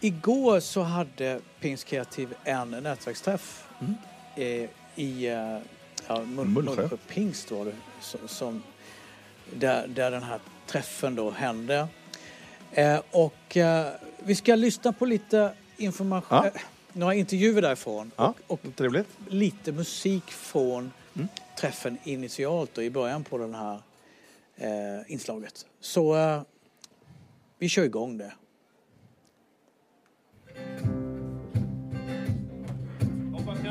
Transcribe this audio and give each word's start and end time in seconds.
igår 0.00 0.60
så 0.60 0.82
hade 0.82 1.40
Pingst 1.60 1.84
Kreativ 1.84 2.34
en 2.44 2.70
nätverksträff 2.70 3.68
eh, 4.36 4.44
i 4.94 5.26
eh, 5.26 5.58
ja, 6.08 6.16
Mull- 6.22 6.44
Mullsjö. 6.44 6.88
Pingst 7.08 7.50
var 7.50 7.64
det, 7.64 7.74
som, 8.00 8.28
som, 8.28 8.62
där, 9.54 9.86
där 9.86 10.10
den 10.10 10.22
här 10.22 10.40
träffen 10.66 11.14
då 11.14 11.30
hände. 11.30 11.88
Eh, 12.72 13.00
och 13.10 13.56
eh, 13.56 13.92
vi 14.18 14.34
ska 14.34 14.54
lyssna 14.54 14.92
på 14.92 15.06
lite 15.06 15.52
information, 15.76 16.38
Ja. 16.38 16.46
eh, 16.46 16.52
några 16.92 17.14
intervjuer 17.14 17.62
därifrån 17.62 18.10
Ja, 18.16 18.34
och, 18.46 18.60
och 18.78 19.04
lite 19.28 19.72
musik 19.72 20.24
från 20.30 20.90
Mm. 21.16 21.28
träffen 21.58 21.98
initialt 22.04 22.78
och 22.78 22.84
i 22.84 22.90
början 22.90 23.24
på 23.24 23.38
den 23.38 23.54
här 23.54 23.80
eh, 24.56 25.12
inslaget. 25.12 25.66
Så 25.80 26.16
vi 27.58 27.68
kör 27.68 27.82
igång 27.84 28.18
det. 28.18 28.32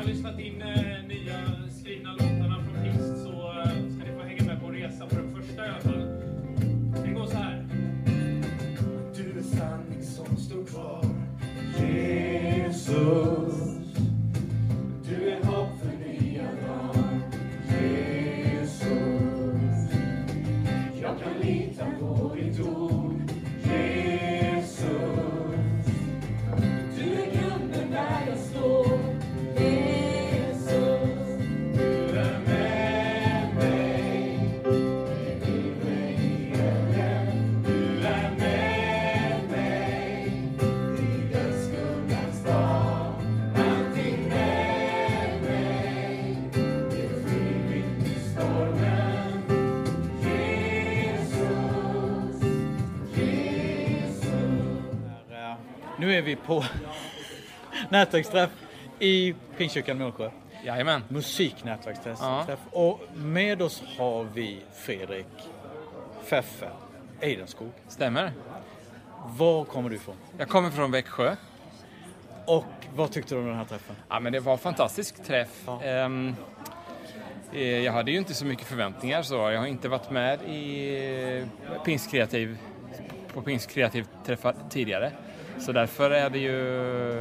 Lyssnat 0.08 0.38
in 0.40 0.62
eh, 0.62 1.06
nya 1.08 1.38
skrivna 1.80 2.12
låtarna 2.12 2.64
från 2.64 2.84
Pingst 2.84 3.22
så 3.22 3.30
eh, 3.30 3.64
ska 3.64 4.04
ni 4.04 4.18
få 4.18 4.22
hänga 4.22 4.44
med 4.44 4.60
på 4.60 4.70
resa 4.70 5.06
på 5.06 5.14
den 5.14 5.34
första 5.34 5.66
i 5.66 5.68
alla 5.68 5.80
fall. 5.80 6.08
Den 7.04 7.14
går 7.14 7.26
så 7.26 7.36
här. 7.36 7.66
Du 9.16 9.38
är 9.38 9.42
sanning 9.42 10.02
som 10.02 10.36
står 10.36 10.64
kvar. 10.64 11.04
Jesus. 11.78 13.54
Du 15.08 15.30
är 15.30 15.44
hopp 15.44 15.68
för 15.80 16.08
nya 16.08 16.42
dagar. 16.42 17.20
Jesus. 17.70 18.78
Jag 21.02 21.18
kan 21.20 21.40
lita 21.40 21.86
på 22.00 22.34
ditt 22.34 22.60
ord. 22.60 22.97
Nu 56.00 56.14
är 56.14 56.22
vi 56.22 56.36
på 56.36 56.64
nätverksträff 57.88 58.50
i 58.98 59.34
Pingstkyrkan 59.56 59.98
Månsjö. 59.98 60.30
Jajamän. 60.64 61.04
Musiknätverksträff. 61.08 62.18
Ja. 62.20 62.46
Och 62.70 63.00
med 63.14 63.62
oss 63.62 63.82
har 63.98 64.24
vi 64.24 64.62
Fredrik 64.74 65.26
Feffe 66.22 66.70
Eidenskog. 67.20 67.72
Stämmer. 67.88 68.32
Var 69.26 69.64
kommer 69.64 69.90
du 69.90 69.96
ifrån? 69.96 70.16
Jag 70.38 70.48
kommer 70.48 70.70
från 70.70 70.90
Växjö. 70.90 71.36
Och 72.46 72.64
vad 72.94 73.12
tyckte 73.12 73.34
du 73.34 73.40
om 73.40 73.46
den 73.46 73.56
här 73.56 73.64
träffen? 73.64 73.96
Ja, 74.08 74.20
men 74.20 74.32
det 74.32 74.40
var 74.40 74.52
en 74.52 74.58
fantastisk 74.58 75.24
träff. 75.24 75.62
Ja. 75.66 75.82
Ehm, 75.82 76.28
eh, 76.28 76.34
jag 77.52 77.92
hade 77.92 78.10
ju 78.10 78.18
inte 78.18 78.34
så 78.34 78.46
mycket 78.46 78.66
förväntningar 78.66 79.22
så. 79.22 79.34
Jag 79.34 79.58
har 79.58 79.66
inte 79.66 79.88
varit 79.88 80.10
med 80.10 80.42
i 80.42 81.42
eh, 81.72 81.82
Pingst 81.82 82.10
Kreativ, 82.10 82.58
på 83.34 83.42
Pingst 83.42 83.70
Kreativ 83.70 84.06
träffar 84.26 84.54
tidigare. 84.70 85.12
Så 85.58 85.72
därför 85.72 86.10
är 86.10 86.30
det 86.30 86.38
ju, 86.38 86.56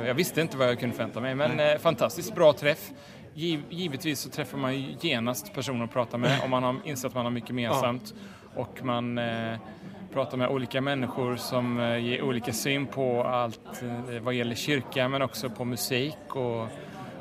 jag 0.07 0.13
visste 0.13 0.41
inte 0.41 0.57
vad 0.57 0.67
jag 0.67 0.79
kunde 0.79 0.95
förvänta 0.95 1.19
mig, 1.19 1.35
men 1.35 1.59
eh, 1.59 1.77
fantastiskt 1.77 2.35
bra 2.35 2.53
träff. 2.53 2.91
Giv, 3.33 3.63
givetvis 3.69 4.19
så 4.19 4.29
träffar 4.29 4.57
man 4.57 4.75
ju 4.75 4.95
genast 5.01 5.53
personer 5.53 5.83
att 5.85 5.93
prata 5.93 6.17
med 6.17 6.41
om 6.43 6.49
man 6.49 6.63
har 6.63 6.75
insett 6.85 7.05
att 7.05 7.15
man 7.15 7.25
har 7.25 7.31
mycket 7.31 7.49
gemensamt. 7.49 8.13
Och 8.55 8.79
man 8.83 9.17
eh, 9.17 9.57
pratar 10.13 10.37
med 10.37 10.49
olika 10.49 10.81
människor 10.81 11.35
som 11.35 11.79
eh, 11.79 11.97
ger 11.97 12.21
olika 12.21 12.53
syn 12.53 12.85
på 12.85 13.23
allt 13.23 13.83
eh, 13.83 14.19
vad 14.19 14.33
gäller 14.33 14.55
kyrka 14.55 15.07
men 15.07 15.21
också 15.21 15.49
på 15.49 15.65
musik. 15.65 16.35
Och 16.35 16.67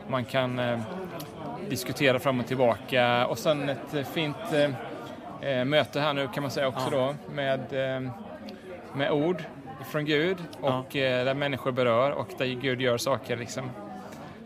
man 0.09 0.25
kan 0.25 0.59
eh, 0.59 0.79
diskutera 1.69 2.19
fram 2.19 2.41
och 2.41 2.47
tillbaka. 2.47 3.27
Och 3.27 3.39
sen 3.39 3.69
ett 3.69 3.95
eh, 3.95 4.03
fint 4.05 4.37
eh, 5.41 5.65
möte 5.65 6.01
här 6.01 6.15
nu 6.15 6.29
kan 6.35 6.43
man 6.43 6.51
säga 6.51 6.69
också 6.69 6.91
då 6.91 7.15
med, 7.35 7.61
med 8.95 9.11
ord 9.11 9.45
från 9.91 10.05
Gud 10.05 10.37
och 10.61 10.97
eh, 10.97 11.25
där 11.25 11.35
människor 11.35 11.73
berör 11.73 12.11
och 12.11 12.29
där 12.39 12.47
Gud 12.47 12.81
gör 12.81 12.99
saker 12.99 13.37
liksom. 13.37 13.71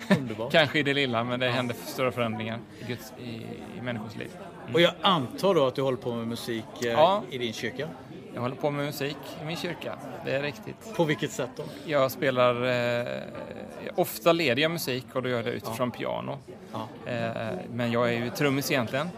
Kanske 0.50 0.78
i 0.78 0.82
det 0.82 0.94
lilla 0.94 1.25
men 1.25 1.41
det 1.41 1.48
händer 1.48 1.77
stora 1.87 2.12
förändringar 2.12 2.59
i, 2.81 2.84
Guds, 2.84 3.12
i, 3.19 3.31
i 3.78 3.82
människors 3.82 4.16
liv. 4.16 4.31
Och 4.75 4.81
jag 4.81 4.92
antar 5.00 5.54
då 5.54 5.66
att 5.66 5.75
du 5.75 5.82
håller 5.82 5.98
på 5.98 6.15
med 6.15 6.27
musik 6.28 6.65
Ja. 6.81 7.22
i 7.31 7.38
din 7.38 7.53
kyrka? 7.53 7.88
Jag 8.34 8.41
håller 8.41 8.56
på 8.56 8.70
med 8.70 8.86
musik 8.86 9.16
i 9.42 9.44
min 9.44 9.56
kyrka, 9.56 9.98
det 10.24 10.32
är 10.32 10.42
riktigt. 10.42 10.96
På 10.96 11.04
vilket 11.04 11.32
sätt 11.32 11.50
då? 11.56 11.62
Jag 11.86 12.10
spelar, 12.10 12.64
eh, 12.64 13.22
ofta 13.94 14.32
leder 14.32 14.62
jag 14.62 14.70
musik 14.70 15.06
och 15.12 15.22
då 15.22 15.28
gör 15.28 15.36
jag 15.36 15.44
det 15.44 15.50
utifrån 15.50 15.91
piano. 15.91 16.38
Ja. 16.72 16.88
Eh, 17.10 17.30
men 17.72 17.92
jag 17.92 18.08
är 18.08 18.12
ju 18.12 18.30
trummis 18.30 18.70
egentligen. 18.70 19.08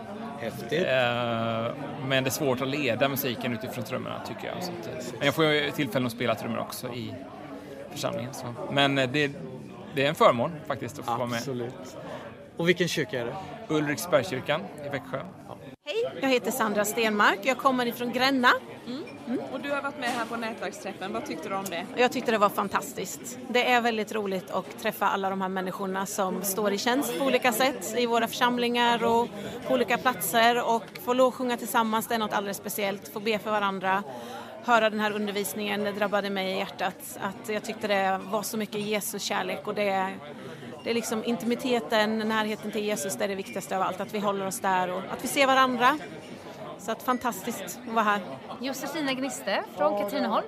Häftigt. 0.42 0.72
Eh, 0.72 1.74
men 2.06 2.24
det 2.24 2.28
är 2.28 2.30
svårt 2.30 2.60
att 2.60 2.68
leda 2.68 3.08
musiken 3.08 3.52
utifrån 3.52 3.84
trummorna 3.84 4.20
tycker 4.28 4.46
jag. 4.46 4.62
Så 4.64 4.70
att, 4.70 4.86
eh, 4.86 5.04
men 5.18 5.26
jag 5.26 5.34
får 5.34 5.44
ju 5.44 5.70
tillfälle 5.70 6.06
att 6.06 6.12
spela 6.12 6.34
trummor 6.34 6.58
också 6.58 6.88
i 6.88 7.14
församlingen. 7.90 8.34
Så. 8.34 8.44
Men 8.70 8.98
eh, 8.98 9.10
det, 9.10 9.30
det 9.94 10.04
är 10.04 10.08
en 10.08 10.14
förmån 10.14 10.52
faktiskt 10.66 10.98
att 10.98 11.04
få 11.04 11.14
vara 11.14 11.26
med. 11.26 11.36
Absolut. 11.36 11.96
Och 12.56 12.68
vilken 12.68 12.88
kyrka 12.88 13.20
är 13.20 13.24
det? 13.24 13.36
Ulriksbergskyrkan 13.68 14.60
i 14.86 14.88
Växjö. 14.88 15.20
Hej, 15.84 16.12
jag 16.20 16.28
heter 16.28 16.50
Sandra 16.50 16.84
Stenmark. 16.84 17.38
Jag 17.42 17.58
kommer 17.58 17.86
ifrån 17.86 18.12
Gränna. 18.12 18.48
Och 19.52 19.60
du 19.60 19.70
har 19.70 19.82
varit 19.82 19.98
med 19.98 20.08
här 20.08 20.24
på 20.24 20.36
nätverksträffen, 20.36 21.12
vad 21.12 21.26
tyckte 21.26 21.48
du 21.48 21.54
om 21.54 21.64
det? 21.64 21.86
Jag 21.96 22.12
tyckte 22.12 22.30
det 22.30 22.38
var 22.38 22.48
fantastiskt. 22.48 23.38
Det 23.48 23.70
är 23.70 23.80
väldigt 23.80 24.12
roligt 24.12 24.50
att 24.50 24.82
träffa 24.82 25.06
alla 25.06 25.30
de 25.30 25.40
här 25.40 25.48
människorna 25.48 26.06
som 26.06 26.42
står 26.42 26.72
i 26.72 26.78
tjänst 26.78 27.18
på 27.18 27.24
olika 27.24 27.52
sätt 27.52 27.94
i 27.98 28.06
våra 28.06 28.28
församlingar 28.28 29.04
och 29.04 29.28
på 29.66 29.74
olika 29.74 29.98
platser 29.98 30.74
och 30.74 30.84
få 31.04 31.12
lovsjunga 31.12 31.56
tillsammans, 31.56 32.06
det 32.06 32.14
är 32.14 32.18
något 32.18 32.32
alldeles 32.32 32.56
speciellt. 32.56 33.08
Få 33.08 33.20
be 33.20 33.38
för 33.38 33.50
varandra, 33.50 34.02
höra 34.64 34.90
den 34.90 35.00
här 35.00 35.12
undervisningen, 35.12 35.84
det 35.84 35.92
drabbade 35.92 36.30
mig 36.30 36.52
i 36.52 36.58
hjärtat. 36.58 37.18
Att 37.20 37.48
jag 37.48 37.64
tyckte 37.64 37.88
det 37.88 38.20
var 38.30 38.42
så 38.42 38.56
mycket 38.56 38.80
Jesus 38.80 39.22
kärlek 39.22 39.66
och 39.66 39.74
det 39.74 40.14
det 40.84 40.90
är 40.90 40.94
liksom 40.94 41.24
intimiteten, 41.24 42.18
närheten 42.18 42.72
till 42.72 42.84
Jesus, 42.84 43.16
det 43.16 43.24
är 43.24 43.28
det 43.28 43.34
viktigaste 43.34 43.76
av 43.76 43.82
allt. 43.82 44.00
Att 44.00 44.14
vi 44.14 44.18
håller 44.18 44.46
oss 44.46 44.60
där 44.60 44.90
och 44.90 45.02
att 45.10 45.24
vi 45.24 45.28
ser 45.28 45.46
varandra. 45.46 45.98
Så 46.82 46.92
att 46.92 47.02
fantastiskt 47.02 47.62
att 47.88 47.94
vara 47.94 48.04
här. 48.04 48.20
Josefina 48.60 49.12
Gniste 49.12 49.62
från 49.76 49.98
Katrineholm. 49.98 50.46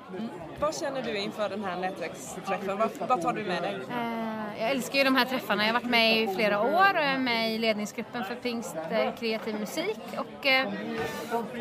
Vad 0.61 0.77
känner 0.77 1.03
du 1.03 1.17
inför 1.19 1.49
den 1.49 1.65
här 1.65 1.77
nätverksträffen? 1.81 2.79
Vad, 2.79 2.91
vad 3.09 3.23
tar 3.23 3.33
du 3.33 3.45
med 3.45 3.63
dig? 3.63 3.75
Eh, 3.91 4.61
Jag 4.63 4.71
älskar 4.71 4.99
ju 4.99 5.05
de 5.05 5.17
här 5.17 5.25
träffarna. 5.25 5.67
Jag 5.67 5.75
har 5.75 5.81
varit 5.81 5.91
med 5.91 6.23
i 6.23 6.35
flera 6.35 6.61
år 6.61 6.95
och 6.95 7.03
är 7.03 7.19
med 7.19 7.53
i 7.55 7.59
ledningsgruppen 7.59 8.25
för 8.25 8.35
Pingst 8.35 8.77
eh, 8.91 9.15
kreativ 9.15 9.61
musik. 9.61 9.99
Och, 10.19 10.47
eh, 10.47 10.73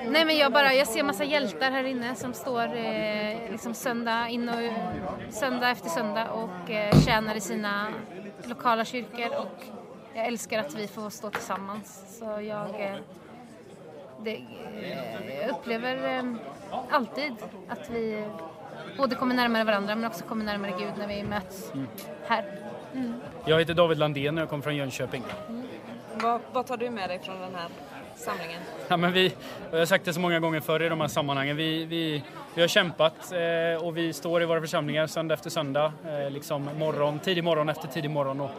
nej 0.07 0.25
men 0.25 0.37
jag, 0.37 0.51
bara, 0.53 0.73
jag 0.73 0.87
ser 0.87 1.03
massa 1.03 1.23
hjältar 1.23 1.71
här 1.71 1.83
inne 1.83 2.15
som 2.15 2.33
står 2.33 2.75
eh, 2.75 3.51
liksom 3.51 3.73
söndag, 3.73 4.29
in 4.29 4.49
och, 4.49 4.55
söndag 5.33 5.69
efter 5.69 5.89
söndag 5.89 6.31
och 6.31 6.69
eh, 6.71 6.99
tjänar 7.05 7.35
i 7.35 7.41
sina 7.41 7.87
lokala 8.43 8.85
kyrkor. 8.85 9.35
Och 9.39 9.63
jag 10.15 10.25
älskar 10.27 10.59
att 10.59 10.75
vi 10.75 10.87
får 10.87 11.09
stå 11.09 11.29
tillsammans. 11.29 12.17
Så 12.19 12.25
jag, 12.25 12.81
eh, 12.81 12.95
det, 14.23 14.35
eh, 14.35 15.41
jag 15.41 15.49
upplever 15.49 16.17
eh, 16.17 16.23
alltid 16.89 17.33
att 17.69 17.89
vi 17.89 18.25
både 18.97 19.15
kommer 19.15 19.35
närmare 19.35 19.63
varandra 19.63 19.95
men 19.95 20.05
också 20.05 20.23
kommer 20.25 20.45
närmare 20.45 20.71
Gud 20.79 20.91
när 20.97 21.07
vi 21.07 21.23
möts 21.23 21.71
här. 22.27 22.45
Jag 23.45 23.59
heter 23.59 23.73
David 23.73 23.97
Landén 23.97 24.37
och 24.37 24.41
jag 24.41 24.49
kommer 24.49 24.63
från 24.63 24.75
Jönköping. 24.75 25.23
Vad, 26.15 26.41
vad 26.53 26.67
tar 26.67 26.77
du 26.77 26.89
med 26.89 27.09
dig 27.09 27.19
från 27.19 27.39
den 27.39 27.55
här 27.55 27.67
samlingen? 28.15 28.61
Ja, 28.87 28.97
men 28.97 29.13
vi, 29.13 29.33
jag 29.71 29.79
har 29.79 29.85
sagt 29.85 30.05
det 30.05 30.13
så 30.13 30.19
många 30.19 30.39
gånger 30.39 30.59
förr 30.59 30.83
i 30.83 30.89
de 30.89 31.01
här 31.01 31.07
sammanhangen. 31.07 31.55
Vi, 31.55 31.85
vi, 31.85 32.23
vi 32.55 32.61
har 32.61 32.67
kämpat 32.67 33.31
eh, 33.31 33.85
och 33.85 33.97
vi 33.97 34.13
står 34.13 34.41
i 34.41 34.45
våra 34.45 34.61
församlingar 34.61 35.07
söndag 35.07 35.33
efter 35.33 35.49
söndag. 35.49 35.93
Eh, 36.05 36.31
liksom 36.31 36.69
morgon, 36.77 37.19
tidig 37.19 37.43
morgon 37.43 37.69
efter 37.69 37.87
tidig 37.87 38.11
morgon. 38.11 38.41
Och 38.41 38.51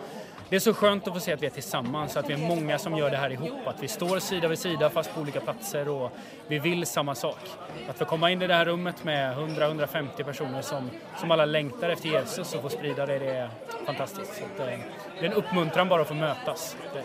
det 0.49 0.57
är 0.57 0.61
så 0.61 0.75
skönt 0.75 1.09
att 1.09 1.15
få 1.15 1.21
se 1.21 1.33
att 1.33 1.43
vi 1.43 1.47
är 1.47 1.51
tillsammans, 1.51 2.17
att 2.17 2.31
vi 2.31 2.33
är 2.33 2.39
många 2.39 2.79
som 2.79 2.97
gör 2.97 3.11
det 3.11 3.17
här 3.17 3.31
ihop. 3.31 3.67
Att 3.67 3.83
vi 3.83 3.89
står 3.89 4.19
sida 4.19 4.49
vid 4.49 4.59
sida 4.59 4.91
fast 4.91 5.15
på 5.15 5.21
olika 5.21 5.41
platser 5.41 5.89
och 5.89 6.13
vi 6.47 6.59
vill 6.59 6.87
samma 6.87 7.15
sak. 7.15 7.39
Att 7.89 7.99
få 7.99 8.05
komma 8.05 8.31
in 8.31 8.43
i 8.43 8.47
det 8.47 8.55
här 8.55 8.65
rummet 8.65 9.05
med 9.05 9.37
100-150 9.37 10.23
personer 10.25 10.63
som, 10.63 10.91
som 11.17 11.31
alla 11.31 11.45
längtar 11.45 11.89
efter 11.89 12.09
Jesus 12.09 12.55
och 12.55 12.63
få 12.63 12.69
sprida 12.69 13.07
det, 13.07 13.19
det 13.19 13.31
är 13.31 13.51
fantastiskt. 13.87 14.35
Så 14.37 14.45
att, 14.45 14.69
eh, 14.69 14.79
det 15.21 15.27
är 15.27 15.31
en 15.31 15.33
uppmuntran 15.33 15.89
bara 15.89 16.03
att 16.03 16.09
få 16.09 16.15
mötas. 16.15 16.77
Det. 16.95 17.05